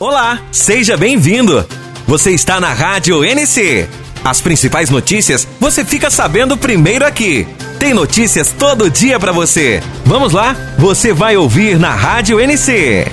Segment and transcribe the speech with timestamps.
[0.00, 1.66] Olá, seja bem-vindo.
[2.06, 3.88] Você está na Rádio NC.
[4.24, 7.48] As principais notícias você fica sabendo primeiro aqui.
[7.80, 9.82] Tem notícias todo dia para você.
[10.06, 10.54] Vamos lá?
[10.78, 13.08] Você vai ouvir na Rádio NC.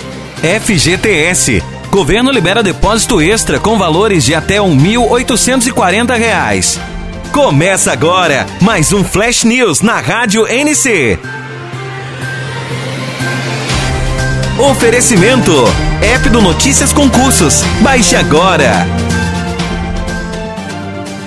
[0.61, 1.63] FGTS.
[1.89, 6.79] Governo libera depósito extra com valores de até R$ 1.840.
[7.31, 11.17] Começa agora mais um Flash News na Rádio NC.
[14.57, 15.51] Oferecimento:
[16.01, 17.61] App do Notícias Concursos.
[17.81, 18.87] Baixe agora.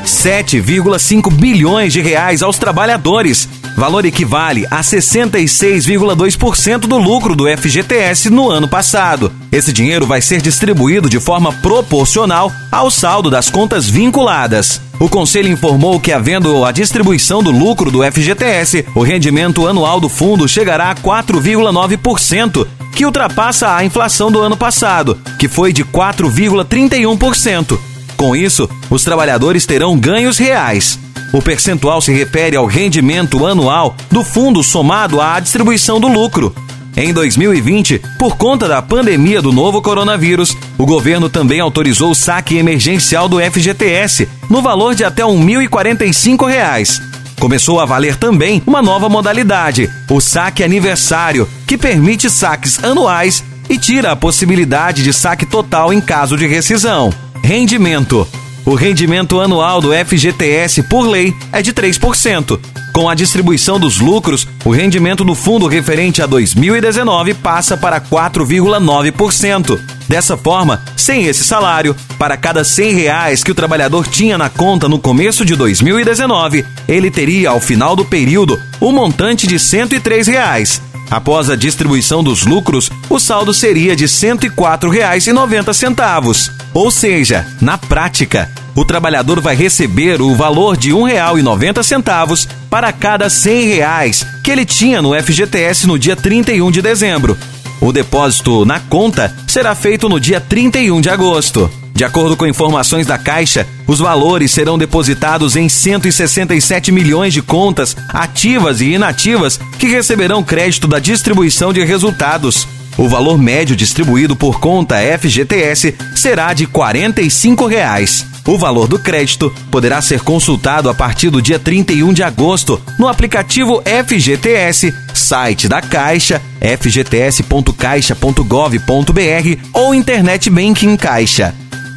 [0.02, 3.46] 7,5 bilhões de reais aos trabalhadores.
[3.76, 9.30] Valor equivale a 66,2% do lucro do FGTS no ano passado.
[9.52, 14.80] Esse dinheiro vai ser distribuído de forma proporcional ao saldo das contas vinculadas.
[14.98, 20.08] O Conselho informou que, havendo a distribuição do lucro do FGTS, o rendimento anual do
[20.08, 22.66] fundo chegará a 4,9%,
[22.98, 27.78] que ultrapassa a inflação do ano passado, que foi de 4,31%.
[28.16, 30.98] Com isso, os trabalhadores terão ganhos reais.
[31.32, 36.52] O percentual se refere ao rendimento anual do fundo somado à distribuição do lucro.
[36.96, 42.56] Em 2020, por conta da pandemia do novo coronavírus, o governo também autorizou o saque
[42.56, 47.00] emergencial do FGTS, no valor de até R$ 1.045.
[47.38, 53.78] Começou a valer também uma nova modalidade, o saque aniversário, que permite saques anuais e
[53.78, 57.12] tira a possibilidade de saque total em caso de rescisão.
[57.42, 58.26] Rendimento.
[58.68, 62.60] O rendimento anual do FGTS por lei é de 3%.
[62.92, 69.80] Com a distribuição dos lucros, o rendimento do fundo referente a 2019 passa para 4,9%.
[70.06, 74.86] Dessa forma, sem esse salário, para cada 100 reais que o trabalhador tinha na conta
[74.86, 80.82] no começo de 2019, ele teria, ao final do período, um montante de 103 reais.
[81.10, 86.50] Após a distribuição dos lucros, o saldo seria de R$ 104,90.
[86.74, 93.28] Ou seja, na prática, o trabalhador vai receber o valor de R$ 1,90 para cada
[93.28, 97.36] 100 reais que ele tinha no FGTS no dia 31 de dezembro.
[97.80, 101.68] O depósito na conta será feito no dia 31 de agosto.
[101.92, 107.96] De acordo com informações da Caixa, os valores serão depositados em 167 milhões de contas
[108.10, 112.68] ativas e inativas que receberão crédito da distribuição de resultados.
[112.96, 118.24] O valor médio distribuído por conta FGTS será de 45 reais.
[118.48, 123.06] O valor do crédito poderá ser consultado a partir do dia 31 de agosto no
[123.06, 131.54] aplicativo FGTS, site da Caixa, fgts.caixa.gov.br ou Internet Banking Caixa.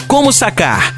[0.10, 0.94] Como sacar?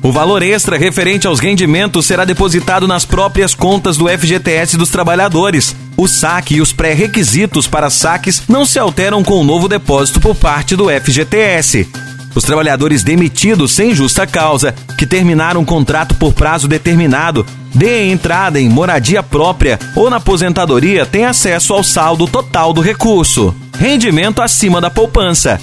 [0.00, 5.74] O valor extra referente aos rendimentos será depositado nas próprias contas do FGTS dos trabalhadores.
[5.96, 10.36] O saque e os pré-requisitos para saques não se alteram com o novo depósito por
[10.36, 12.03] parte do FGTS.
[12.34, 18.60] Os trabalhadores demitidos sem justa causa, que terminaram um contrato por prazo determinado, de entrada
[18.60, 23.54] em moradia própria ou na aposentadoria, têm acesso ao saldo total do recurso.
[23.78, 25.60] Rendimento acima da poupança.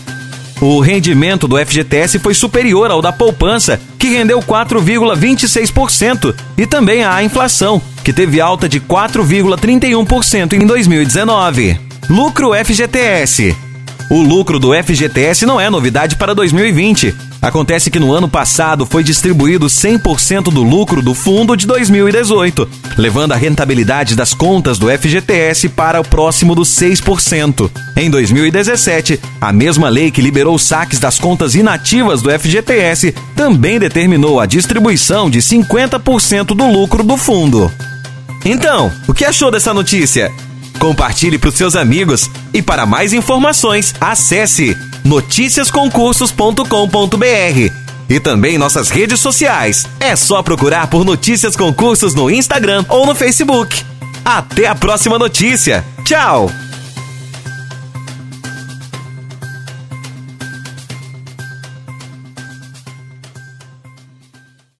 [0.61, 7.23] O rendimento do FGTS foi superior ao da poupança, que rendeu 4,26%, e também à
[7.23, 11.79] inflação, que teve alta de 4,31% em 2019.
[12.07, 13.55] Lucro FGTS.
[14.11, 17.15] O lucro do FGTS não é novidade para 2020.
[17.41, 22.67] Acontece que no ano passado foi distribuído 100% do lucro do fundo de 2018,
[22.97, 27.71] levando a rentabilidade das contas do FGTS para o próximo dos 6%.
[27.95, 34.41] Em 2017, a mesma lei que liberou saques das contas inativas do FGTS também determinou
[34.41, 37.71] a distribuição de 50% do lucro do fundo.
[38.43, 40.29] Então, o que achou dessa notícia?
[40.81, 44.75] Compartilhe para os seus amigos e para mais informações, acesse
[45.05, 47.71] noticiasconcursos.com.br
[48.09, 49.87] e também nossas redes sociais.
[49.99, 53.85] É só procurar por Notícias Concursos no Instagram ou no Facebook.
[54.25, 55.85] Até a próxima notícia.
[56.03, 56.49] Tchau!